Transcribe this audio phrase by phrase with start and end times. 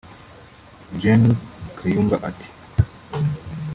[1.01, 1.23] Gen
[1.77, 2.49] Kayumba ati